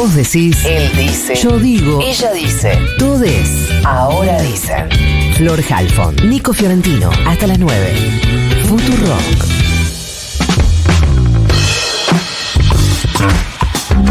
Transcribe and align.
Vos 0.00 0.14
decís, 0.14 0.64
Él 0.64 0.90
dice. 0.96 1.34
yo 1.34 1.58
digo, 1.58 2.00
Ella 2.00 2.32
dice. 2.32 2.78
todes. 2.98 3.68
Ahora 3.84 4.40
dicen. 4.40 4.88
Flor 5.34 5.62
Halfon, 5.70 6.16
Nico 6.26 6.54
Fiorentino, 6.54 7.10
hasta 7.26 7.46
las 7.46 7.58
9. 7.58 8.62
Futurock. 8.66 9.20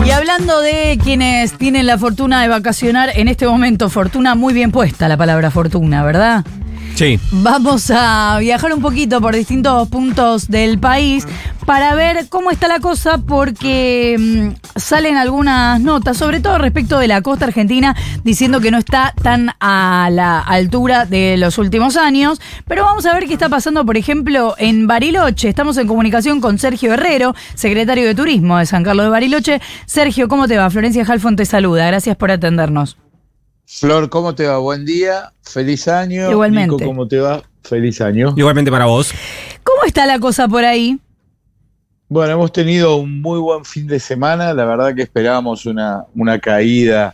Y 0.05 0.12
hablando 0.12 0.62
de 0.62 0.99
quienes 1.04 1.54
tienen 1.58 1.88
la 1.88 1.97
fortuna 1.97 2.44
de 2.44 2.49
vacacionar 2.49 3.10
en 3.15 3.28
este 3.28 3.47
momento, 3.47 3.90
fortuna 3.90 4.35
muy 4.35 4.53
bien 4.53 4.71
puesta 4.71 5.08
la 5.08 5.17
palabra 5.17 5.49
fortuna, 5.49 6.03
¿verdad? 6.03 6.46
Sí. 6.94 7.19
Vamos 7.31 7.90
a 7.96 8.37
viajar 8.40 8.74
un 8.74 8.81
poquito 8.81 9.21
por 9.21 9.33
distintos 9.35 9.87
puntos 9.87 10.49
del 10.49 10.78
país 10.78 11.26
para 11.65 11.96
ver 11.96 12.28
cómo 12.29 12.51
está 12.51 12.67
la 12.67 12.79
cosa 12.79 13.17
porque 13.17 14.17
mm, 14.19 14.58
salen 14.80 15.18
algunas 15.18 15.80
notas, 15.82 16.18
sobre 16.18 16.40
todo 16.40 16.58
respecto 16.58 17.00
de 17.00 17.08
la 17.08 17.22
costa 17.22 17.46
argentina, 17.46 17.96
diciendo 18.24 18.60
que 18.60 18.72
no 18.72 18.78
está 18.78 19.14
tan 19.22 19.52
a 19.60 20.10
la 20.12 20.40
altura 20.40 21.06
de 21.06 21.38
los 21.38 21.58
últimos 21.58 21.98
años. 21.98 22.42
Pero 22.68 22.84
vamos 22.84 23.06
a 23.06 23.14
ver 23.14 23.26
qué 23.28 23.34
está 23.34 23.50
pasando, 23.50 23.86
por 23.86 23.98
ejemplo, 23.98 24.56
en 24.58 24.88
Bariloche. 24.88 25.50
Estamos 25.50 25.78
en 25.78 25.88
comunicación 25.88 26.42
con 26.42 26.58
Sergio 26.58 26.94
Herrero, 26.94 27.36
secretario 27.56 28.06
de 28.06 28.16
Turismo 28.16 28.58
de 28.58 28.66
San 28.66 28.84
Carlos 28.84 29.06
de 29.06 29.10
Bariloche. 29.10 29.62
Sergio, 29.86 30.28
¿cómo 30.28 30.48
te 30.48 30.58
va? 30.58 30.70
Florencia 30.70 31.06
Halfon 31.08 31.36
te 31.36 31.46
saluda. 31.46 31.88
Gracias 31.88 32.16
por 32.16 32.32
atendernos. 32.32 32.98
Flor, 33.66 34.09
¿cómo 34.09 34.34
te 34.34 34.48
va? 34.48 34.58
Buen 34.58 34.86
día, 34.86 35.32
feliz 35.44 35.88
año. 35.88 36.32
Igualmente. 36.32 36.73
Nico, 36.73 36.86
¿cómo 36.86 37.08
te 37.08 37.20
va? 37.20 37.44
Feliz 37.64 38.02
año. 38.02 38.34
Igualmente 38.36 38.72
para 38.72 38.86
vos. 38.86 39.14
¿Cómo 39.64 39.84
está 39.84 40.08
la 40.08 40.20
cosa 40.20 40.48
por 40.48 40.66
ahí? 40.66 41.00
Bueno, 42.12 42.34
hemos 42.34 42.52
tenido 42.52 42.95
un 42.95 43.22
muy 43.22 43.40
buen 43.40 43.63
fin 43.63 43.86
de 43.86 43.99
semana. 43.99 44.52
La 44.55 44.66
verdad 44.66 44.95
que 44.95 45.04
esperábamos 45.04 45.67
una, 45.67 46.05
una 46.16 46.40
caída 46.40 47.13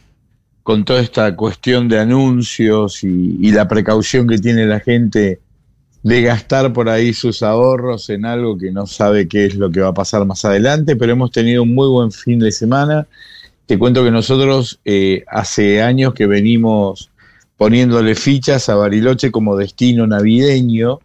con 0.64 0.86
toda 0.86 1.02
esta 1.02 1.36
cuestión 1.36 1.90
de 1.90 2.00
anuncios 2.00 3.04
y, 3.04 3.52
la 3.52 3.68
precaución 3.68 4.26
que 4.26 4.38
tiene 4.38 4.66
la 4.66 4.80
gente 4.80 5.42
de 6.02 6.22
gastar 6.22 6.72
por 6.72 6.88
ahí 6.88 7.14
sus 7.14 7.44
ahorros 7.44 8.10
en 8.10 8.26
algo 8.26 8.58
que 8.58 8.72
no 8.72 8.88
sabe 8.88 9.28
qué 9.28 9.48
es 9.48 9.56
lo 9.56 9.70
que 9.70 9.82
va 9.82 9.90
a 9.90 9.94
pasar 9.94 10.26
más 10.26 10.46
adelante, 10.46 10.96
pero 10.96 11.12
hemos 11.12 11.32
tenido 11.32 11.64
un 11.64 11.76
muy 11.76 11.90
buen 11.90 12.14
fin 12.14 12.40
de 12.40 12.54
semana. 12.54 13.06
Te 13.66 13.78
cuento 13.78 14.02
que 14.02 14.12
nosotros 14.12 14.80
eh, 14.86 15.26
hace 15.28 15.82
años 15.82 16.14
que 16.14 16.26
venimos 16.26 17.12
poniéndole 17.58 18.16
fichas 18.16 18.70
a 18.70 18.76
Bariloche 18.76 19.30
como 19.30 19.58
destino 19.58 20.08
navideño 20.08 21.02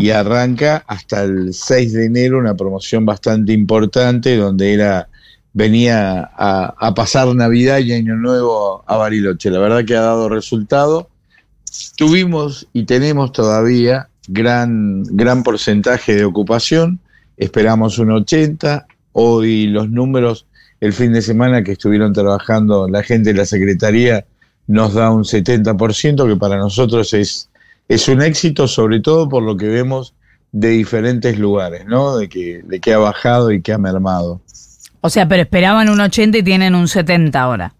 Y 0.00 0.10
arranca 0.10 0.84
hasta 0.86 1.24
el 1.24 1.54
6 1.54 1.92
de 1.92 2.06
enero 2.06 2.38
una 2.38 2.54
promoción 2.54 3.04
bastante 3.06 3.52
importante 3.52 4.36
donde 4.36 4.74
era 4.74 5.08
venía 5.54 6.30
a, 6.36 6.74
a 6.78 6.94
pasar 6.94 7.34
Navidad 7.34 7.78
y 7.78 7.92
Año 7.92 8.16
Nuevo 8.16 8.84
a 8.86 8.96
Bariloche. 8.96 9.50
La 9.50 9.58
verdad 9.58 9.84
que 9.84 9.96
ha 9.96 10.00
dado 10.00 10.28
resultado. 10.28 11.08
Tuvimos 11.96 12.66
y 12.72 12.84
tenemos 12.84 13.32
todavía 13.32 14.08
gran, 14.28 15.02
gran 15.04 15.42
porcentaje 15.42 16.16
de 16.16 16.24
ocupación. 16.24 17.00
Esperamos 17.36 17.98
un 17.98 18.10
80. 18.12 18.86
Hoy 19.12 19.66
los 19.66 19.90
números, 19.90 20.46
el 20.80 20.92
fin 20.92 21.12
de 21.12 21.22
semana 21.22 21.62
que 21.62 21.72
estuvieron 21.72 22.12
trabajando 22.12 22.88
la 22.88 23.02
gente 23.02 23.32
de 23.32 23.38
la 23.38 23.46
Secretaría, 23.46 24.24
nos 24.66 24.94
da 24.94 25.10
un 25.10 25.24
70%, 25.24 26.28
que 26.28 26.36
para 26.36 26.56
nosotros 26.56 27.12
es, 27.14 27.50
es 27.88 28.08
un 28.08 28.22
éxito, 28.22 28.68
sobre 28.68 29.00
todo 29.00 29.28
por 29.28 29.42
lo 29.42 29.56
que 29.56 29.68
vemos 29.68 30.14
de 30.52 30.68
diferentes 30.68 31.38
lugares, 31.38 31.86
¿no? 31.86 32.16
De 32.16 32.28
que, 32.28 32.62
de 32.64 32.80
que 32.80 32.92
ha 32.92 32.98
bajado 32.98 33.50
y 33.52 33.62
que 33.62 33.72
ha 33.72 33.78
mermado. 33.78 34.40
O 35.00 35.10
sea, 35.10 35.26
pero 35.26 35.42
esperaban 35.42 35.88
un 35.88 36.00
80 36.00 36.38
y 36.38 36.42
tienen 36.42 36.74
un 36.74 36.86
70 36.86 37.40
ahora. 37.40 37.74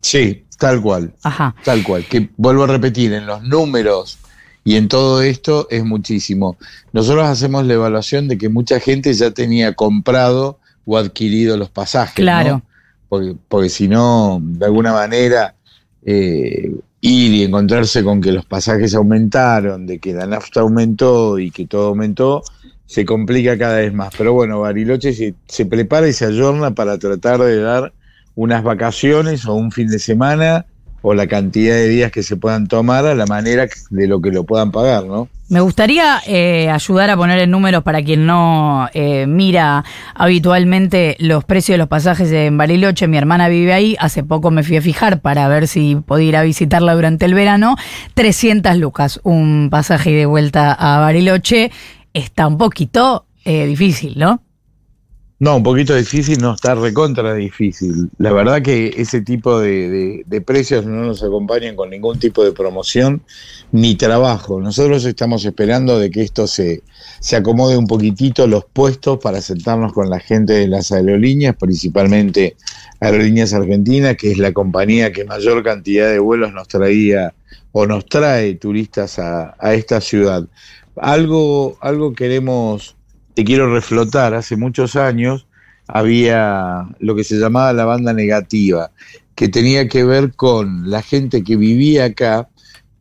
Sí, 0.00 0.44
tal 0.58 0.80
cual. 0.80 1.12
Ajá. 1.22 1.54
Tal 1.64 1.82
cual. 1.82 2.04
Que 2.06 2.30
vuelvo 2.36 2.64
a 2.64 2.68
repetir, 2.68 3.12
en 3.12 3.26
los 3.26 3.42
números 3.42 4.18
y 4.64 4.76
en 4.76 4.88
todo 4.88 5.22
esto 5.22 5.66
es 5.70 5.84
muchísimo. 5.84 6.56
Nosotros 6.92 7.26
hacemos 7.26 7.66
la 7.66 7.74
evaluación 7.74 8.28
de 8.28 8.38
que 8.38 8.48
mucha 8.48 8.80
gente 8.80 9.12
ya 9.12 9.32
tenía 9.32 9.74
comprado 9.74 10.58
o 10.84 10.96
adquirido 10.96 11.56
los 11.56 11.68
pasajes. 11.68 12.18
¿no? 12.18 12.22
Claro. 12.22 12.62
Porque, 13.08 13.36
porque 13.48 13.68
si 13.68 13.88
no, 13.88 14.40
de 14.42 14.64
alguna 14.64 14.92
manera, 14.92 15.54
eh, 16.04 16.72
ir 17.02 17.34
y 17.34 17.42
encontrarse 17.42 18.02
con 18.04 18.20
que 18.20 18.32
los 18.32 18.46
pasajes 18.46 18.94
aumentaron, 18.94 19.86
de 19.86 19.98
que 19.98 20.14
la 20.14 20.26
nafta 20.26 20.60
aumentó 20.60 21.38
y 21.38 21.50
que 21.50 21.66
todo 21.66 21.88
aumentó, 21.88 22.42
se 22.86 23.04
complica 23.04 23.58
cada 23.58 23.78
vez 23.78 23.92
más. 23.92 24.14
Pero 24.16 24.32
bueno, 24.32 24.60
Bariloche 24.60 25.12
se, 25.12 25.34
se 25.46 25.66
prepara 25.66 26.08
y 26.08 26.12
se 26.12 26.26
ayorna 26.26 26.70
para 26.70 26.98
tratar 26.98 27.40
de 27.40 27.60
dar 27.60 27.92
unas 28.36 28.62
vacaciones 28.62 29.44
o 29.46 29.54
un 29.54 29.72
fin 29.72 29.88
de 29.88 29.98
semana 29.98 30.64
o 31.02 31.14
la 31.14 31.26
cantidad 31.26 31.74
de 31.74 31.88
días 31.88 32.12
que 32.12 32.22
se 32.22 32.36
puedan 32.36 32.68
tomar 32.68 33.04
a 33.06 33.14
la 33.14 33.26
manera 33.26 33.68
de 33.90 34.06
lo 34.06 34.20
que 34.20 34.30
lo 34.30 34.44
puedan 34.44 34.70
pagar, 34.70 35.04
¿no? 35.04 35.28
Me 35.48 35.60
gustaría 35.60 36.20
eh, 36.26 36.70
ayudar 36.70 37.10
a 37.10 37.16
poner 37.16 37.38
en 37.40 37.50
números 37.50 37.82
para 37.82 38.02
quien 38.02 38.24
no 38.24 38.88
eh, 38.94 39.26
mira 39.26 39.84
habitualmente 40.14 41.14
los 41.18 41.44
precios 41.44 41.74
de 41.74 41.78
los 41.78 41.88
pasajes 41.88 42.32
en 42.32 42.56
Bariloche. 42.56 43.06
Mi 43.06 43.18
hermana 43.18 43.48
vive 43.48 43.74
ahí. 43.74 43.94
Hace 44.00 44.24
poco 44.24 44.50
me 44.50 44.62
fui 44.62 44.78
a 44.78 44.80
fijar 44.80 45.20
para 45.20 45.46
ver 45.48 45.68
si 45.68 45.96
podía 45.96 46.28
ir 46.28 46.36
a 46.36 46.42
visitarla 46.42 46.94
durante 46.94 47.26
el 47.26 47.34
verano. 47.34 47.76
300 48.14 48.78
lucas 48.78 49.20
un 49.24 49.68
pasaje 49.70 50.12
de 50.12 50.24
vuelta 50.24 50.72
a 50.72 51.00
Bariloche. 51.00 51.70
Está 52.14 52.46
un 52.46 52.56
poquito 52.56 53.26
eh, 53.44 53.66
difícil, 53.66 54.18
¿no? 54.18 54.40
No, 55.42 55.56
un 55.56 55.64
poquito 55.64 55.96
difícil, 55.96 56.38
no, 56.38 56.54
está 56.54 56.76
recontra 56.76 57.34
difícil. 57.34 58.08
La 58.18 58.32
verdad 58.32 58.62
que 58.62 58.94
ese 58.96 59.22
tipo 59.22 59.58
de, 59.58 60.22
de, 60.24 60.40
precios 60.40 60.86
no 60.86 61.02
nos 61.02 61.20
acompañan 61.24 61.74
con 61.74 61.90
ningún 61.90 62.20
tipo 62.20 62.44
de 62.44 62.52
promoción 62.52 63.22
ni 63.72 63.96
trabajo. 63.96 64.60
Nosotros 64.60 65.04
estamos 65.04 65.44
esperando 65.44 65.98
de 65.98 66.12
que 66.12 66.22
esto 66.22 66.46
se, 66.46 66.84
se 67.18 67.34
acomode 67.34 67.76
un 67.76 67.88
poquitito 67.88 68.46
los 68.46 68.66
puestos 68.66 69.18
para 69.18 69.40
sentarnos 69.40 69.92
con 69.92 70.08
la 70.10 70.20
gente 70.20 70.52
de 70.52 70.68
las 70.68 70.92
aerolíneas, 70.92 71.56
principalmente 71.56 72.54
Aerolíneas 73.00 73.52
Argentinas, 73.52 74.16
que 74.16 74.30
es 74.30 74.38
la 74.38 74.52
compañía 74.52 75.10
que 75.10 75.24
mayor 75.24 75.64
cantidad 75.64 76.08
de 76.08 76.20
vuelos 76.20 76.52
nos 76.52 76.68
traía 76.68 77.34
o 77.72 77.84
nos 77.84 78.06
trae 78.06 78.54
turistas 78.54 79.18
a, 79.18 79.56
a 79.58 79.74
esta 79.74 80.00
ciudad. 80.00 80.44
Algo, 80.94 81.78
algo 81.80 82.12
queremos 82.12 82.94
te 83.34 83.44
quiero 83.44 83.72
reflotar, 83.72 84.34
hace 84.34 84.56
muchos 84.56 84.96
años 84.96 85.46
había 85.86 86.88
lo 87.00 87.14
que 87.14 87.24
se 87.24 87.36
llamaba 87.36 87.72
la 87.72 87.84
banda 87.84 88.12
negativa, 88.12 88.90
que 89.34 89.48
tenía 89.48 89.88
que 89.88 90.04
ver 90.04 90.34
con 90.34 90.90
la 90.90 91.02
gente 91.02 91.42
que 91.42 91.56
vivía 91.56 92.06
acá, 92.06 92.48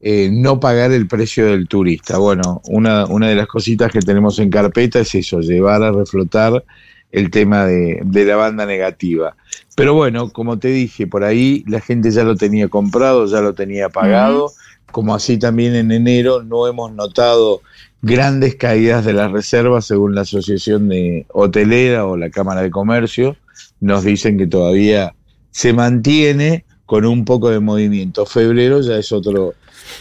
eh, 0.02 0.30
no 0.32 0.60
pagar 0.60 0.92
el 0.92 1.08
precio 1.08 1.46
del 1.48 1.68
turista. 1.68 2.18
Bueno, 2.18 2.62
una, 2.68 3.06
una 3.06 3.30
de 3.30 3.36
las 3.36 3.48
cositas 3.48 3.92
que 3.92 4.00
tenemos 4.00 4.40
en 4.40 4.50
carpeta 4.50 5.00
es 5.00 5.14
eso, 5.14 5.42
llevar 5.42 5.84
a 5.84 5.92
reflotar 5.92 6.64
el 7.12 7.30
tema 7.30 7.66
de, 7.66 8.02
de, 8.04 8.26
la 8.26 8.38
banda 8.38 8.66
negativa. 8.66 9.36
Pero 9.76 9.94
bueno, 9.94 10.32
como 10.32 10.60
te 10.60 10.70
dije, 10.70 11.08
por 11.08 11.24
ahí 11.24 11.64
la 11.68 11.82
gente 11.82 12.10
ya 12.10 12.24
lo 12.24 12.36
tenía 12.36 12.70
comprado, 12.70 13.26
ya 13.28 13.42
lo 13.42 13.54
tenía 13.54 13.90
pagado, 13.90 14.54
como 14.92 15.14
así 15.14 15.38
también 15.38 15.76
en 15.76 15.92
enero 15.92 16.44
no 16.44 16.68
hemos 16.68 16.94
notado 16.94 17.62
grandes 18.02 18.56
caídas 18.56 19.06
de 19.06 19.14
las 19.14 19.32
reservas 19.32 19.86
según 19.86 20.16
la 20.16 20.22
Asociación 20.22 20.90
de 20.90 21.26
Hotelera 21.30 22.06
o 22.06 22.18
la 22.18 22.30
Cámara 22.30 22.62
de 22.62 22.72
Comercio. 22.72 23.36
Nos 23.80 24.04
dicen 24.04 24.38
que 24.38 24.48
todavía 24.48 25.14
se 25.52 25.74
mantiene 25.74 26.66
con 26.86 27.06
un 27.06 27.26
poco 27.26 27.50
de 27.50 27.60
movimiento. 27.60 28.26
Febrero 28.26 28.82
ya 28.82 28.98
es 28.98 29.12
otro, 29.12 29.54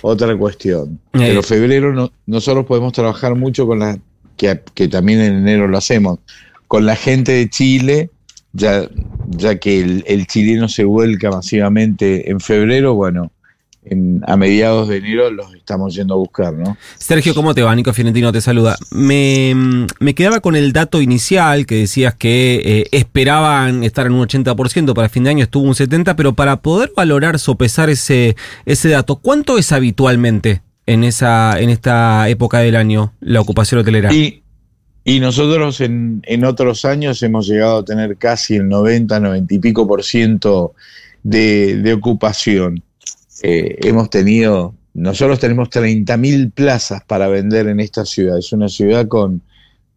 otra 0.03 0.37
cuestión. 0.37 0.99
Eh. 1.13 1.19
Pero 1.19 1.43
febrero 1.43 1.93
no, 1.93 2.13
nosotros 2.27 2.67
podemos 2.67 2.93
trabajar 2.93 3.35
mucho 3.35 3.67
con 3.67 3.79
la, 3.79 3.99
que, 4.37 4.61
que, 4.75 4.89
también 4.89 5.21
en 5.21 5.35
enero 5.35 5.69
lo 5.69 5.79
hacemos, 5.79 6.19
con 6.67 6.87
la 6.87 6.97
gente 6.97 7.33
de 7.33 7.49
Chile, 7.49 8.11
ya, 8.53 8.89
ya 9.29 9.59
que 9.59 9.81
el, 9.81 10.05
el 10.07 10.27
chileno 10.27 10.69
se 10.69 10.85
vuelca 10.85 11.31
masivamente 11.31 12.31
en 12.31 12.41
febrero, 12.41 12.95
bueno, 12.95 13.31
en, 13.91 14.23
a 14.27 14.37
mediados 14.37 14.89
de 14.89 14.99
enero 14.99 15.31
los 15.31 15.53
estamos 15.55 15.95
yendo 15.95 16.15
a 16.15 16.17
buscar, 16.17 16.55
¿no? 16.55 16.77
Sergio, 16.97 17.35
¿cómo 17.35 17.55
te 17.55 17.63
va? 17.63 17.75
Nico 17.75 17.93
Fiorentino 17.93 18.33
te 18.33 18.41
saluda. 18.41 18.77
Me, 18.91 19.55
me 19.99 20.15
quedaba 20.15 20.41
con 20.41 20.57
el 20.57 20.73
dato 20.73 21.03
inicial 21.03 21.67
que 21.67 21.77
decías 21.77 22.15
que 22.15 22.63
eh, 22.65 22.87
esperaban 22.93 23.83
estar 23.85 24.07
en 24.07 24.13
un 24.13 24.27
80%, 24.27 24.95
para 24.95 25.09
fin 25.09 25.25
de 25.25 25.31
año 25.31 25.43
estuvo 25.43 25.65
un 25.65 25.75
70%, 25.75 26.15
pero 26.17 26.35
para 26.35 26.63
poder 26.63 26.93
valorar, 26.97 27.39
sopesar 27.39 27.91
ese, 27.91 28.37
ese 28.65 28.89
dato, 28.89 29.17
¿cuánto 29.17 29.59
es 29.59 29.73
habitualmente 29.73 30.63
en, 30.87 31.05
esa, 31.05 31.61
en 31.61 31.69
esta 31.69 32.29
época 32.29 32.61
del 32.61 32.77
año 32.77 33.13
la 33.21 33.41
ocupación 33.41 33.81
hotelera? 33.81 34.15
Y, 34.15 34.43
y 35.05 35.19
nosotros 35.19 35.81
en, 35.81 36.23
en 36.27 36.45
otros 36.45 36.85
años 36.85 37.23
hemos 37.25 37.49
llegado 37.49 37.79
a 37.79 37.85
tener 37.85 38.17
casi 38.17 38.57
el 38.57 38.69
90, 38.69 39.19
90 39.19 39.55
y 39.55 39.59
pico 39.59 39.87
por 39.89 40.05
ciento 40.05 40.75
de, 41.25 41.77
de 41.77 41.93
ocupación. 41.95 42.85
Eh, 43.43 43.77
hemos 43.83 44.11
tenido, 44.11 44.75
nosotros 44.95 45.39
tenemos 45.39 45.69
30.000 45.71 46.53
plazas 46.53 47.03
para 47.05 47.29
vender 47.29 47.69
en 47.69 47.81
esta 47.81 48.05
ciudad. 48.05 48.39
Es 48.39 48.53
una 48.53 48.69
ciudad 48.69 49.09
con 49.09 49.43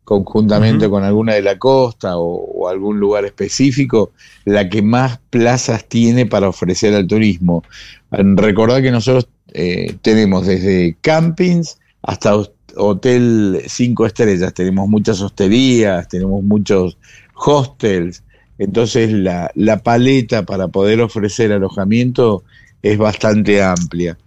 conjuntamente 0.04 0.90
con 0.90 1.04
alguna 1.04 1.34
de 1.34 1.42
la 1.42 1.57
costa 1.57 2.18
o, 2.18 2.36
o, 2.36 2.68
algún 2.68 3.00
lugar 3.00 3.25
específico, 3.25 4.12
la 4.45 4.69
que 4.69 4.81
más 4.81 5.19
plazas 5.30 5.88
tiene 5.88 6.25
para 6.25 6.50
ofrecer 6.50 6.94
al 6.94 7.07
turismo. 7.07 7.63
Recordad 8.12 8.81
que 8.81 8.92
nosotros 8.92 9.30
eh, 9.54 9.95
tenemos 10.01 10.45
desde 10.45 10.98
campings 11.01 11.80
hasta 12.01 12.36
hotel 12.75 13.62
cinco 13.68 14.06
estrellas, 14.06 14.54
tenemos 14.54 14.90
muchas 14.90 15.22
hosterías, 15.22 16.07
tenemos 16.07 16.44
muchos 16.44 16.98
hostels, 17.36 18.24
entonces 18.57 19.12
la, 19.12 19.51
la 19.56 19.84
paleta 19.84 20.44
para 20.44 20.68
poder 20.68 21.01
ofrecer 21.01 21.51
alojamiento 21.51 22.44
es 22.83 22.97
bastante 22.97 23.63
amplia. 23.63 24.18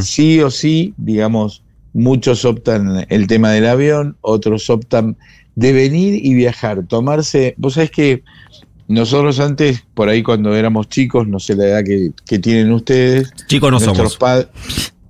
Sí 0.00 0.40
o 0.40 0.50
sí, 0.50 0.92
digamos, 0.98 1.62
muchos 1.94 2.44
optan 2.44 3.06
el 3.08 3.26
tema 3.26 3.50
del 3.50 3.66
avión, 3.66 4.16
otros 4.20 4.68
optan 4.68 5.16
de 5.54 5.72
venir 5.72 6.24
y 6.24 6.34
viajar, 6.34 6.84
tomarse, 6.86 7.54
vos 7.56 7.74
sabés 7.74 7.90
que 7.90 8.22
nosotros 8.88 9.40
antes, 9.40 9.82
por 9.94 10.10
ahí 10.10 10.22
cuando 10.22 10.54
éramos 10.54 10.88
chicos, 10.88 11.26
no 11.26 11.38
sé 11.40 11.56
la 11.56 11.64
edad 11.64 11.84
que, 11.84 12.10
que 12.26 12.38
tienen 12.38 12.70
ustedes. 12.72 13.32
Chicos 13.46 13.70
no 13.70 13.80
somos. 13.80 14.18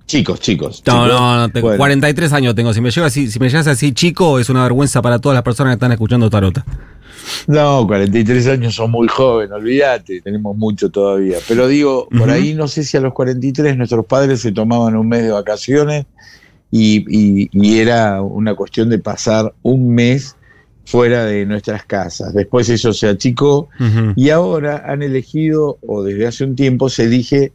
Chicos, 0.05 0.39
chicos. 0.39 0.83
No, 0.85 1.07
no, 1.07 1.37
no, 1.37 1.49
tengo 1.49 1.75
43 1.75 2.33
años 2.33 2.55
tengo. 2.55 2.73
Si 2.73 2.81
me, 2.81 2.91
llevas 2.91 3.11
así, 3.11 3.31
si 3.31 3.39
me 3.39 3.49
llegas 3.49 3.67
así 3.67 3.93
chico, 3.93 4.39
es 4.39 4.49
una 4.49 4.63
vergüenza 4.63 5.01
para 5.01 5.19
todas 5.19 5.33
las 5.33 5.43
personas 5.43 5.71
que 5.71 5.75
están 5.75 5.91
escuchando 5.91 6.29
Tarota. 6.29 6.65
No, 7.47 7.85
43 7.87 8.47
años 8.47 8.75
son 8.75 8.91
muy 8.91 9.07
jóvenes, 9.07 9.51
olvídate, 9.51 10.21
tenemos 10.21 10.55
mucho 10.55 10.89
todavía. 10.89 11.37
Pero 11.47 11.67
digo, 11.67 12.07
por 12.17 12.29
ahí 12.29 12.53
no 12.53 12.67
sé 12.67 12.83
si 12.83 12.97
a 12.97 13.01
los 13.01 13.13
43 13.13 13.77
nuestros 13.77 14.05
padres 14.05 14.41
se 14.41 14.51
tomaban 14.51 14.95
un 14.95 15.07
mes 15.07 15.23
de 15.23 15.31
vacaciones 15.31 16.05
y, 16.71 17.49
y, 17.51 17.77
era 17.79 18.21
una 18.21 18.55
cuestión 18.55 18.89
de 18.89 18.97
pasar 18.97 19.53
un 19.61 19.93
mes 19.93 20.35
fuera 20.85 21.25
de 21.25 21.45
nuestras 21.45 21.85
casas. 21.85 22.33
Después 22.33 22.67
eso 22.69 22.93
se 22.93 23.07
achicó 23.07 23.69
y 24.15 24.29
ahora 24.29 24.83
han 24.85 25.03
elegido, 25.03 25.77
o 25.85 26.03
desde 26.03 26.27
hace 26.27 26.43
un 26.43 26.55
tiempo 26.55 26.89
se 26.89 27.03
elige 27.03 27.51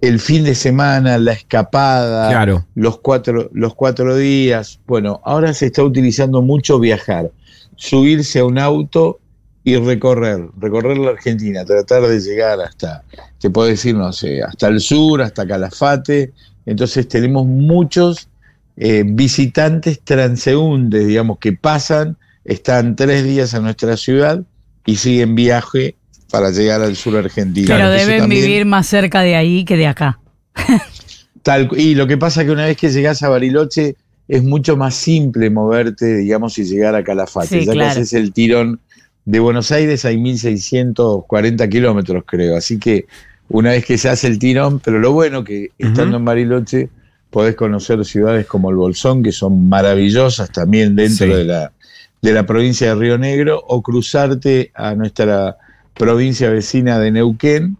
el 0.00 0.20
fin 0.20 0.44
de 0.44 0.54
semana, 0.54 1.18
la 1.18 1.32
escapada, 1.32 2.62
los, 2.74 2.98
cuatro, 3.00 3.50
los 3.52 3.74
cuatro 3.74 4.16
días. 4.16 4.80
Bueno, 4.86 5.20
ahora 5.24 5.52
se 5.54 5.66
está 5.66 5.82
utilizando 5.82 6.42
mucho 6.42 6.78
viajar 6.78 7.32
subirse 7.78 8.40
a 8.40 8.44
un 8.44 8.58
auto 8.58 9.20
y 9.64 9.76
recorrer, 9.76 10.48
recorrer 10.58 10.98
la 10.98 11.10
Argentina, 11.10 11.64
tratar 11.64 12.02
de 12.02 12.20
llegar 12.20 12.60
hasta, 12.60 13.04
te 13.38 13.48
puedo 13.50 13.68
decir, 13.68 13.94
no 13.94 14.12
sé, 14.12 14.42
hasta 14.42 14.68
el 14.68 14.80
sur, 14.80 15.22
hasta 15.22 15.46
Calafate. 15.46 16.32
Entonces 16.66 17.08
tenemos 17.08 17.46
muchos 17.46 18.28
eh, 18.76 19.04
visitantes 19.06 20.00
transeúntes, 20.00 21.06
digamos, 21.06 21.38
que 21.38 21.52
pasan, 21.52 22.16
están 22.44 22.96
tres 22.96 23.24
días 23.24 23.54
en 23.54 23.62
nuestra 23.62 23.96
ciudad 23.96 24.42
y 24.84 24.96
siguen 24.96 25.34
viaje 25.34 25.96
para 26.30 26.50
llegar 26.50 26.82
al 26.82 26.96
sur 26.96 27.16
argentino. 27.16 27.68
Pero 27.68 27.90
deben 27.90 28.28
vivir 28.28 28.66
más 28.66 28.86
cerca 28.86 29.22
de 29.22 29.36
ahí 29.36 29.64
que 29.64 29.76
de 29.76 29.86
acá. 29.86 30.18
Tal, 31.42 31.68
y 31.76 31.94
lo 31.94 32.06
que 32.06 32.18
pasa 32.18 32.40
es 32.40 32.46
que 32.46 32.52
una 32.52 32.66
vez 32.66 32.76
que 32.76 32.90
llegás 32.90 33.22
a 33.22 33.28
Bariloche, 33.28 33.96
es 34.28 34.44
mucho 34.44 34.76
más 34.76 34.94
simple 34.94 35.50
moverte, 35.50 36.16
digamos, 36.16 36.58
y 36.58 36.64
llegar 36.64 36.94
a 36.94 37.02
Calafate. 37.02 37.64
ya 37.64 37.72
que 37.72 37.82
haces 37.82 38.12
el 38.12 38.32
tirón 38.32 38.80
de 39.24 39.40
Buenos 39.40 39.72
Aires 39.72 40.04
hay 40.04 40.18
1640 40.18 41.68
kilómetros, 41.68 42.24
creo. 42.26 42.56
Así 42.56 42.78
que 42.78 43.06
una 43.48 43.70
vez 43.70 43.84
que 43.84 43.96
se 43.96 44.10
hace 44.10 44.26
el 44.26 44.38
tirón, 44.38 44.80
pero 44.80 44.98
lo 44.98 45.12
bueno 45.12 45.44
que 45.44 45.70
estando 45.78 46.18
en 46.18 46.24
Bariloche 46.24 46.90
podés 47.30 47.56
conocer 47.56 48.04
ciudades 48.04 48.46
como 48.46 48.70
el 48.70 48.76
Bolsón, 48.76 49.22
que 49.22 49.32
son 49.32 49.68
maravillosas 49.68 50.50
también 50.50 50.94
dentro 50.94 51.34
de, 51.34 51.44
la, 51.44 51.72
de 52.20 52.32
la 52.32 52.46
provincia 52.46 52.88
de 52.88 52.94
Río 52.94 53.18
Negro, 53.18 53.62
o 53.66 53.82
cruzarte 53.82 54.70
a 54.74 54.94
nuestra 54.94 55.56
provincia 55.94 56.50
vecina 56.50 56.98
de 56.98 57.10
Neuquén 57.10 57.76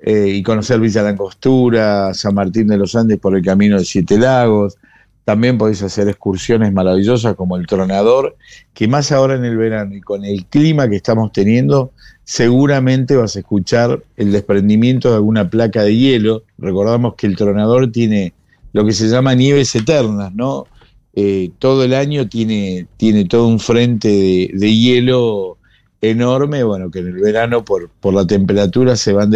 eh, 0.00 0.28
y 0.28 0.42
conocer 0.42 0.80
Villa 0.80 1.02
Langostura, 1.02 2.12
San 2.14 2.34
Martín 2.34 2.66
de 2.68 2.78
los 2.78 2.94
Andes 2.94 3.18
por 3.18 3.36
el 3.36 3.44
camino 3.44 3.78
de 3.78 3.84
Siete 3.84 4.18
Lagos, 4.18 4.76
también 5.24 5.58
podéis 5.58 5.82
hacer 5.82 6.08
excursiones 6.08 6.72
maravillosas 6.72 7.34
como 7.34 7.56
el 7.56 7.66
Tronador, 7.66 8.36
que 8.74 8.88
más 8.88 9.12
ahora 9.12 9.34
en 9.34 9.44
el 9.44 9.56
verano 9.56 9.94
y 9.94 10.00
con 10.00 10.24
el 10.24 10.46
clima 10.46 10.88
que 10.88 10.96
estamos 10.96 11.32
teniendo, 11.32 11.92
seguramente 12.24 13.16
vas 13.16 13.36
a 13.36 13.40
escuchar 13.40 14.02
el 14.16 14.32
desprendimiento 14.32 15.10
de 15.10 15.16
alguna 15.16 15.48
placa 15.48 15.82
de 15.82 15.96
hielo. 15.96 16.44
Recordamos 16.58 17.14
que 17.14 17.26
el 17.26 17.36
Tronador 17.36 17.90
tiene 17.92 18.32
lo 18.72 18.84
que 18.84 18.92
se 18.92 19.08
llama 19.08 19.34
nieves 19.34 19.74
eternas, 19.74 20.32
¿no? 20.34 20.66
Eh, 21.12 21.50
todo 21.58 21.84
el 21.84 21.92
año 21.94 22.28
tiene, 22.28 22.86
tiene 22.96 23.24
todo 23.24 23.48
un 23.48 23.58
frente 23.58 24.50
de, 24.52 24.76
hielo 24.76 25.58
enorme, 26.00 26.62
bueno, 26.62 26.90
que 26.90 27.00
en 27.00 27.08
el 27.08 27.20
verano 27.20 27.64
por, 27.64 27.90
por 27.90 28.14
la 28.14 28.26
temperatura 28.26 28.96
se 28.96 29.12
van, 29.12 29.32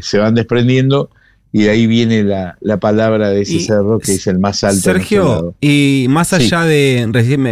se 0.00 0.18
van 0.18 0.34
desprendiendo 0.34 1.10
y 1.50 1.68
ahí 1.68 1.86
viene 1.86 2.24
la, 2.24 2.56
palabra 2.78 3.30
de 3.30 3.42
ese 3.42 3.60
cerro 3.60 3.98
que 3.98 4.14
es 4.14 4.26
el 4.26 4.38
más 4.38 4.62
alto. 4.64 4.82
Sergio, 4.82 5.54
y 5.60 6.06
más 6.08 6.32
allá 6.32 6.64
de. 6.64 7.08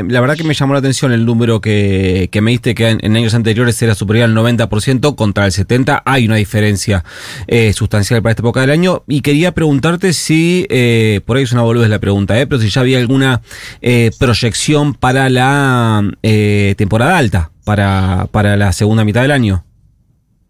La 0.08 0.20
verdad 0.20 0.36
que 0.36 0.44
me 0.44 0.54
llamó 0.54 0.74
la 0.74 0.80
atención 0.80 1.12
el 1.12 1.24
número 1.24 1.60
que, 1.60 2.28
me 2.42 2.50
diste, 2.50 2.74
que 2.74 2.88
en, 2.88 3.16
años 3.16 3.34
anteriores 3.34 3.80
era 3.80 3.94
superior 3.94 4.26
al 4.26 4.34
90% 4.34 5.14
contra 5.14 5.46
el 5.46 5.52
70%. 5.52 6.02
Hay 6.04 6.26
una 6.26 6.36
diferencia 6.36 7.04
eh, 7.46 7.72
sustancial 7.72 8.22
para 8.22 8.32
esta 8.32 8.42
época 8.42 8.60
del 8.60 8.70
año. 8.70 9.02
Y 9.08 9.22
quería 9.22 9.52
preguntarte 9.52 10.12
si. 10.12 10.66
Eh, 10.68 11.20
por 11.24 11.38
ahí 11.38 11.44
es 11.44 11.52
una 11.52 11.62
boludez 11.62 11.88
la 11.88 11.98
pregunta, 11.98 12.38
eh, 12.38 12.46
pero 12.46 12.60
si 12.60 12.68
ya 12.68 12.82
había 12.82 12.98
alguna 12.98 13.40
eh, 13.80 14.10
proyección 14.18 14.94
para 14.94 15.30
la 15.30 16.04
temporada 16.76 17.16
alta, 17.16 17.50
para, 17.64 18.28
para 18.30 18.56
la 18.56 18.72
segunda 18.72 19.04
mitad 19.04 19.22
del 19.22 19.30
año. 19.30 19.65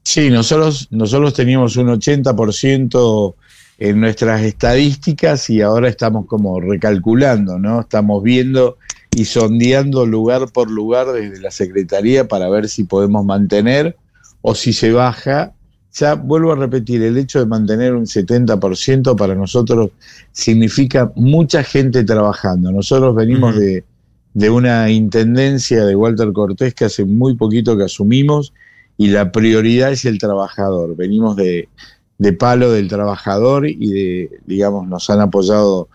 Sí, 0.07 0.31
nosotros, 0.31 0.87
nosotros 0.93 1.35
teníamos 1.35 1.77
un 1.77 1.89
80% 1.89 3.35
en 3.79 4.01
nuestras 4.01 4.41
estadísticas 4.43 5.51
y 5.51 5.63
ahora 5.63 5.89
estamos 5.89 6.27
como 6.27 6.61
recalculando, 6.61 7.59
¿no? 7.59 7.81
Estamos 7.81 8.23
viendo 8.23 8.79
y 9.11 9.25
sondeando 9.25 10.07
lugar 10.07 10.53
por 10.53 10.71
lugar 10.71 11.09
desde 11.09 11.41
la 11.41 11.51
Secretaría 11.51 12.29
para 12.29 12.49
ver 12.49 12.69
si 12.69 12.85
podemos 12.85 13.25
mantener 13.25 13.97
o 14.43 14.55
si 14.55 14.73
se 14.73 14.93
baja. 14.93 15.55
Ya 15.95 16.15
vuelvo 16.15 16.53
a 16.53 16.57
repetir, 16.57 17.03
el 17.03 17.19
hecho 17.19 17.41
de 17.41 17.47
mantener 17.47 17.93
un 17.97 18.07
70% 18.07 19.17
para 19.17 19.35
nosotros 19.35 19.91
significa 20.31 21.11
mucha 21.17 21.65
gente 21.65 22.05
trabajando. 22.05 22.71
Nosotros 22.71 23.13
venimos 23.17 23.57
de, 23.57 23.83
de 24.35 24.51
una 24.51 24.89
intendencia 24.89 25.85
de 25.85 25.97
Walter 25.97 26.33
Cortés 26.33 26.75
que 26.75 26.85
hace 26.85 27.05
muy 27.05 27.35
poquito 27.35 27.77
que 27.77 27.83
asumimos 27.83 28.53
y 28.97 29.09
la 29.09 29.33
prioridad 29.33 29.93
es 29.93 30.05
el 30.05 30.19
trabajador. 30.19 30.97
Venimos 30.97 31.37
de, 31.37 31.69
palo 32.39 32.73
del 32.73 32.89
trabajador 32.89 33.69
y 33.69 33.91
de, 33.91 34.31
digamos, 34.47 34.89
nos 34.89 35.09
han 35.11 35.21
apoyado 35.21 35.89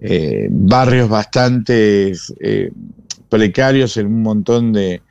eh, 0.00 0.48
barrios 0.50 1.08
bastante 1.08 2.12
eh, 2.40 2.70
precarios 3.28 3.96
en 3.96 4.06
un 4.06 4.22
montón 4.22 4.72
de, 4.72 5.02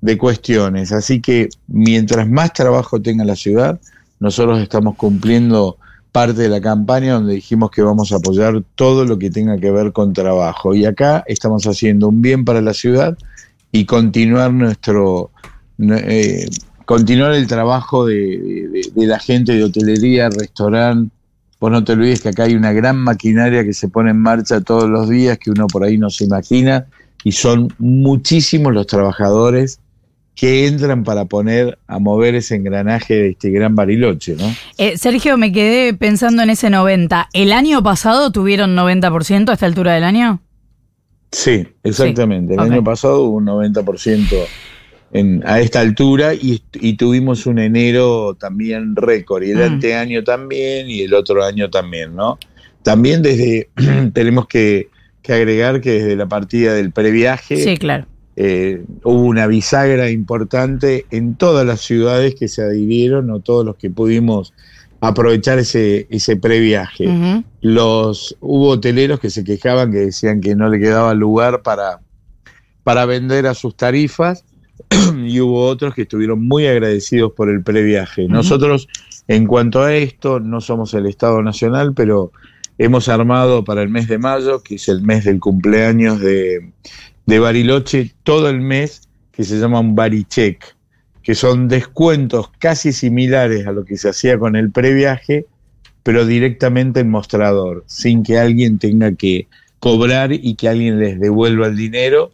de 0.00 0.18
cuestiones. 0.18 0.92
Así 0.92 1.20
que 1.20 1.48
mientras 1.66 2.28
más 2.28 2.52
trabajo 2.52 3.00
tenga 3.00 3.24
la 3.24 3.36
ciudad, 3.36 3.80
nosotros 4.20 4.60
estamos 4.60 4.96
cumpliendo 4.96 5.78
parte 6.12 6.42
de 6.42 6.48
la 6.48 6.60
campaña 6.60 7.14
donde 7.14 7.34
dijimos 7.34 7.70
que 7.70 7.82
vamos 7.82 8.12
a 8.12 8.16
apoyar 8.16 8.62
todo 8.74 9.04
lo 9.04 9.18
que 9.18 9.30
tenga 9.30 9.58
que 9.58 9.70
ver 9.70 9.92
con 9.92 10.12
trabajo. 10.12 10.74
Y 10.74 10.84
acá 10.84 11.24
estamos 11.26 11.66
haciendo 11.66 12.08
un 12.08 12.20
bien 12.20 12.44
para 12.44 12.60
la 12.60 12.74
ciudad 12.74 13.16
y 13.72 13.84
continuar 13.84 14.52
nuestro 14.52 15.30
eh, 15.80 16.48
continuar 16.84 17.32
el 17.32 17.46
trabajo 17.46 18.06
de, 18.06 18.82
la 18.96 19.18
gente 19.18 19.54
de 19.54 19.64
hotelería, 19.64 20.28
restaurante. 20.28 21.14
Vos 21.58 21.70
no 21.70 21.84
te 21.84 21.92
olvides 21.92 22.22
que 22.22 22.30
acá 22.30 22.44
hay 22.44 22.54
una 22.54 22.72
gran 22.72 22.96
maquinaria 22.96 23.64
que 23.64 23.74
se 23.74 23.88
pone 23.88 24.10
en 24.10 24.20
marcha 24.20 24.60
todos 24.60 24.88
los 24.88 25.08
días 25.08 25.38
que 25.38 25.50
uno 25.50 25.66
por 25.66 25.84
ahí 25.84 25.98
no 25.98 26.08
se 26.08 26.24
imagina 26.24 26.86
y 27.22 27.32
son 27.32 27.68
muchísimos 27.78 28.72
los 28.72 28.86
trabajadores 28.86 29.78
que 30.34 30.66
entran 30.66 31.04
para 31.04 31.26
poner 31.26 31.78
a 31.86 31.98
mover 31.98 32.34
ese 32.34 32.54
engranaje 32.54 33.14
de 33.14 33.28
este 33.30 33.50
gran 33.50 33.74
bariloche, 33.74 34.36
¿no? 34.36 34.46
Eh, 34.78 34.96
Sergio, 34.96 35.36
me 35.36 35.52
quedé 35.52 35.92
pensando 35.92 36.42
en 36.42 36.48
ese 36.48 36.70
90. 36.70 37.28
¿El 37.34 37.52
año 37.52 37.82
pasado 37.82 38.32
tuvieron 38.32 38.74
90% 38.74 39.50
a 39.50 39.52
esta 39.52 39.66
altura 39.66 39.92
del 39.92 40.04
año? 40.04 40.40
Sí, 41.30 41.68
exactamente. 41.82 42.54
El 42.54 42.60
año 42.60 42.82
pasado 42.82 43.24
hubo 43.24 43.36
un 43.36 43.46
90% 43.46 44.26
a 45.44 45.60
esta 45.60 45.80
altura 45.80 46.34
y, 46.34 46.60
tuvimos 46.96 47.46
un 47.46 47.58
enero 47.58 48.36
también 48.38 48.94
récord 48.94 49.42
y 49.42 49.50
el 49.50 49.58
mm. 49.58 49.62
anteaño 49.62 50.24
también 50.24 50.88
y 50.88 51.02
el 51.02 51.14
otro 51.14 51.44
año 51.44 51.68
también, 51.68 52.14
¿no? 52.14 52.38
También 52.82 53.22
desde, 53.22 53.70
tenemos 54.14 54.46
que, 54.46 54.88
agregar 55.28 55.80
que 55.80 55.92
desde 55.92 56.16
la 56.16 56.26
partida 56.26 56.74
del 56.74 56.90
previaje 56.90 57.56
sí, 57.56 57.76
claro. 57.76 58.04
Eh, 58.34 58.82
hubo 59.04 59.22
una 59.22 59.46
bisagra 59.46 60.10
importante 60.10 61.06
en 61.12 61.36
todas 61.36 61.64
las 61.64 61.82
ciudades 61.82 62.34
que 62.34 62.48
se 62.48 62.62
adhirieron 62.62 63.30
o 63.30 63.38
todos 63.38 63.64
los 63.64 63.76
que 63.76 63.90
pudimos 63.90 64.52
aprovechar 65.00 65.60
ese, 65.60 66.08
ese 66.10 66.36
previaje. 66.36 67.44
Los, 67.60 68.36
hubo 68.40 68.70
hoteleros 68.70 69.20
que 69.20 69.30
se 69.30 69.44
quejaban, 69.44 69.92
que 69.92 69.98
decían 69.98 70.40
que 70.40 70.56
no 70.56 70.68
le 70.68 70.80
quedaba 70.80 71.14
lugar 71.14 71.62
para 71.62 72.00
para 72.82 73.04
vender 73.06 73.46
a 73.46 73.54
sus 73.54 73.76
tarifas 73.76 74.44
y 75.24 75.40
hubo 75.40 75.66
otros 75.66 75.94
que 75.94 76.02
estuvieron 76.02 76.46
muy 76.46 76.66
agradecidos 76.66 77.32
por 77.32 77.50
el 77.50 77.62
previaje. 77.62 78.26
Nosotros, 78.28 78.88
en 79.28 79.46
cuanto 79.46 79.82
a 79.82 79.94
esto, 79.94 80.40
no 80.40 80.60
somos 80.60 80.94
el 80.94 81.06
Estado 81.06 81.42
Nacional, 81.42 81.94
pero 81.94 82.32
hemos 82.78 83.08
armado 83.08 83.64
para 83.64 83.82
el 83.82 83.88
mes 83.88 84.08
de 84.08 84.18
mayo, 84.18 84.62
que 84.62 84.76
es 84.76 84.88
el 84.88 85.02
mes 85.02 85.24
del 85.24 85.40
cumpleaños 85.40 86.20
de, 86.20 86.72
de 87.26 87.38
Bariloche, 87.38 88.14
todo 88.22 88.48
el 88.48 88.60
mes 88.60 89.08
que 89.32 89.44
se 89.44 89.58
llama 89.58 89.80
un 89.80 89.94
Baricheck, 89.94 90.76
que 91.22 91.34
son 91.34 91.68
descuentos 91.68 92.50
casi 92.58 92.92
similares 92.92 93.66
a 93.66 93.72
lo 93.72 93.84
que 93.84 93.96
se 93.96 94.08
hacía 94.08 94.38
con 94.38 94.56
el 94.56 94.70
previaje, 94.70 95.46
pero 96.02 96.26
directamente 96.26 97.00
en 97.00 97.10
mostrador, 97.10 97.84
sin 97.86 98.22
que 98.22 98.38
alguien 98.38 98.78
tenga 98.78 99.12
que 99.12 99.46
cobrar 99.78 100.32
y 100.32 100.54
que 100.54 100.68
alguien 100.68 100.98
les 100.98 101.18
devuelva 101.18 101.66
el 101.66 101.76
dinero. 101.76 102.32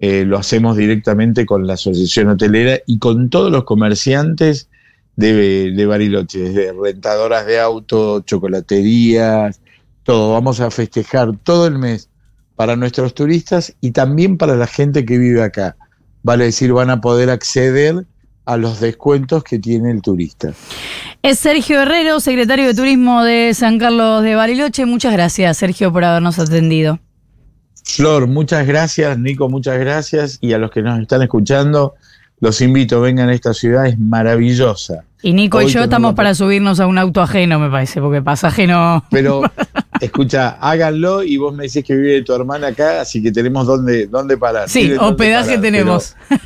Eh, 0.00 0.24
lo 0.24 0.38
hacemos 0.38 0.76
directamente 0.76 1.46
con 1.46 1.66
la 1.66 1.74
Asociación 1.74 2.28
Hotelera 2.28 2.80
y 2.86 2.98
con 2.98 3.30
todos 3.30 3.50
los 3.50 3.64
comerciantes 3.64 4.68
de, 5.16 5.72
de 5.72 5.86
Bariloche, 5.86 6.40
desde 6.40 6.72
rentadoras 6.72 7.46
de 7.46 7.60
auto, 7.60 8.20
chocolaterías, 8.20 9.60
todo. 10.02 10.32
Vamos 10.32 10.60
a 10.60 10.70
festejar 10.70 11.36
todo 11.38 11.66
el 11.66 11.78
mes 11.78 12.08
para 12.56 12.76
nuestros 12.76 13.14
turistas 13.14 13.74
y 13.80 13.92
también 13.92 14.36
para 14.36 14.56
la 14.56 14.66
gente 14.66 15.04
que 15.04 15.18
vive 15.18 15.42
acá. 15.42 15.76
Vale 16.22 16.44
decir, 16.44 16.72
van 16.72 16.90
a 16.90 17.00
poder 17.00 17.30
acceder 17.30 18.06
a 18.46 18.56
los 18.56 18.80
descuentos 18.80 19.42
que 19.44 19.58
tiene 19.58 19.90
el 19.90 20.02
turista. 20.02 20.52
Es 21.22 21.38
Sergio 21.38 21.80
Herrero, 21.80 22.20
secretario 22.20 22.66
de 22.66 22.74
Turismo 22.74 23.24
de 23.24 23.54
San 23.54 23.78
Carlos 23.78 24.22
de 24.22 24.34
Bariloche. 24.34 24.84
Muchas 24.84 25.12
gracias, 25.12 25.56
Sergio, 25.56 25.92
por 25.92 26.04
habernos 26.04 26.38
atendido. 26.38 26.98
Flor, 27.84 28.26
muchas 28.26 28.66
gracias, 28.66 29.18
Nico, 29.18 29.48
muchas 29.48 29.78
gracias. 29.78 30.38
Y 30.40 30.52
a 30.52 30.58
los 30.58 30.70
que 30.70 30.82
nos 30.82 30.98
están 31.00 31.22
escuchando, 31.22 31.94
los 32.40 32.60
invito, 32.60 33.00
vengan 33.00 33.28
a 33.28 33.34
esta 33.34 33.54
ciudad, 33.54 33.86
es 33.86 33.98
maravillosa. 33.98 35.04
Y 35.22 35.32
Nico 35.32 35.58
Hoy 35.58 35.66
y 35.66 35.68
yo 35.68 35.84
estamos 35.84 36.14
para 36.14 36.34
subirnos 36.34 36.80
a 36.80 36.86
un 36.86 36.98
auto 36.98 37.22
ajeno, 37.22 37.58
me 37.58 37.70
parece, 37.70 38.00
porque 38.00 38.20
pasaje 38.20 38.66
no. 38.66 39.04
Pero, 39.10 39.42
escucha, 40.00 40.50
háganlo 40.60 41.22
y 41.22 41.36
vos 41.36 41.54
me 41.54 41.64
decís 41.64 41.84
que 41.84 41.94
vive 41.94 42.22
tu 42.22 42.34
hermana 42.34 42.68
acá, 42.68 43.00
así 43.00 43.22
que 43.22 43.32
tenemos 43.32 43.66
dónde, 43.66 44.06
dónde 44.06 44.36
parar. 44.36 44.68
Sí, 44.68 44.92
hospedaje 44.92 45.48
parar, 45.50 45.62
tenemos. 45.62 46.16
Pero, 46.28 46.40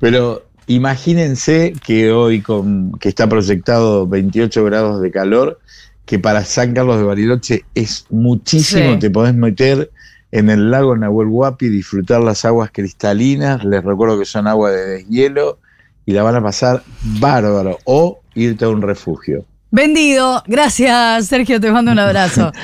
pero 0.00 0.46
imagínense 0.66 1.74
que 1.84 2.10
hoy, 2.10 2.40
con, 2.40 2.92
que 2.98 3.08
está 3.08 3.28
proyectado 3.28 4.06
28 4.06 4.64
grados 4.64 5.00
de 5.02 5.10
calor, 5.10 5.60
que 6.04 6.18
para 6.18 6.44
San 6.44 6.72
Carlos 6.72 6.96
de 6.98 7.04
Bariloche 7.04 7.64
es 7.74 8.06
muchísimo, 8.10 8.94
Sí. 8.94 8.98
te 8.98 9.10
podés 9.10 9.34
meter 9.34 9.90
en 10.32 10.50
el 10.50 10.70
lago 10.70 10.96
Nahuel 10.96 11.28
Huapi, 11.28 11.68
disfrutar 11.68 12.22
las 12.22 12.44
aguas 12.44 12.70
cristalinas, 12.72 13.64
les 13.64 13.84
recuerdo 13.84 14.18
que 14.18 14.24
son 14.24 14.46
agua 14.46 14.70
de 14.70 14.86
deshielo, 14.86 15.58
y 16.06 16.12
la 16.12 16.22
van 16.22 16.36
a 16.36 16.42
pasar 16.42 16.82
bárbaro, 17.02 17.78
o 17.84 18.20
irte 18.34 18.64
a 18.64 18.68
un 18.68 18.82
refugio. 18.82 19.44
Vendido. 19.70 20.42
Gracias, 20.46 21.26
Sergio, 21.26 21.60
te 21.60 21.70
mando 21.70 21.92
un 21.92 21.98
abrazo. 21.98 22.52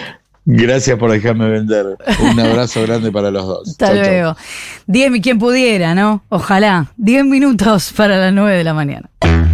Gracias 0.46 0.98
por 0.98 1.10
dejarme 1.10 1.48
vender. 1.48 1.96
Un 2.20 2.38
abrazo 2.38 2.82
grande 2.82 3.10
para 3.10 3.30
los 3.30 3.46
dos. 3.46 3.68
Hasta 3.68 3.94
luego. 3.94 4.36
Diez, 4.86 5.10
quien 5.22 5.38
pudiera, 5.38 5.94
¿no? 5.94 6.22
Ojalá. 6.28 6.92
Diez 6.98 7.24
minutos 7.24 7.94
para 7.96 8.18
las 8.18 8.32
nueve 8.32 8.58
de 8.58 8.64
la 8.64 8.74
mañana. 8.74 9.08